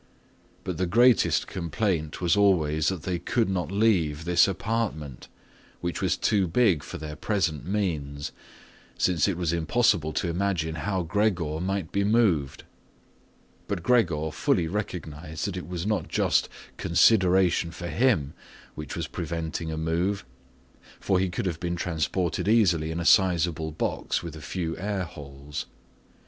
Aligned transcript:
But 0.63 0.77
the 0.79 0.87
greatest 0.87 1.45
complaint 1.45 2.21
was 2.21 2.35
always 2.35 2.87
that 2.87 3.03
they 3.03 3.19
could 3.19 3.47
not 3.47 3.71
leave 3.71 4.25
this 4.25 4.47
apartment, 4.47 5.27
which 5.79 6.01
was 6.01 6.17
too 6.17 6.47
big 6.47 6.81
for 6.81 6.97
their 6.97 7.15
present 7.15 7.67
means, 7.67 8.31
since 8.97 9.27
it 9.27 9.37
was 9.37 9.53
impossible 9.53 10.11
to 10.13 10.27
imagine 10.27 10.73
how 10.73 11.03
Gregor 11.03 11.59
might 11.59 11.91
be 11.91 12.03
moved. 12.03 12.63
But 13.67 13.83
Gregor 13.83 14.31
fully 14.31 14.65
recognized 14.65 15.45
that 15.45 15.55
it 15.55 15.67
was 15.67 15.85
not 15.85 16.07
just 16.07 16.49
consideration 16.77 17.69
for 17.69 17.87
him 17.87 18.33
which 18.73 18.95
was 18.95 19.05
preventing 19.05 19.71
a 19.71 19.77
move, 19.77 20.25
for 20.99 21.19
he 21.19 21.29
could 21.29 21.45
have 21.45 21.59
been 21.59 21.75
transported 21.75 22.47
easily 22.47 22.89
in 22.89 22.99
a 22.99 23.05
suitable 23.05 23.71
box 23.71 24.23
with 24.23 24.35
a 24.35 24.41
few 24.41 24.75
air 24.79 25.03
holes. 25.03 25.67